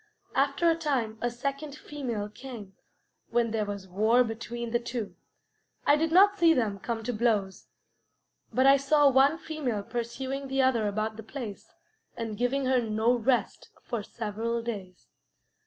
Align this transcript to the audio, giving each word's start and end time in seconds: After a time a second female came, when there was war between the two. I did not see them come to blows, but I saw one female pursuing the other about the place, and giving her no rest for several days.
After 0.33 0.67
a 0.67 0.75
time 0.75 1.19
a 1.21 1.29
second 1.29 1.75
female 1.75 2.27
came, 2.27 2.73
when 3.29 3.51
there 3.51 3.65
was 3.67 3.87
war 3.87 4.23
between 4.23 4.71
the 4.71 4.79
two. 4.79 5.15
I 5.85 5.95
did 5.95 6.11
not 6.11 6.35
see 6.39 6.55
them 6.55 6.79
come 6.79 7.03
to 7.03 7.13
blows, 7.13 7.67
but 8.51 8.65
I 8.65 8.77
saw 8.77 9.11
one 9.11 9.37
female 9.37 9.83
pursuing 9.83 10.47
the 10.47 10.59
other 10.63 10.87
about 10.87 11.17
the 11.17 11.21
place, 11.21 11.75
and 12.17 12.35
giving 12.35 12.65
her 12.65 12.81
no 12.81 13.13
rest 13.13 13.69
for 13.83 14.01
several 14.01 14.63
days. 14.63 15.05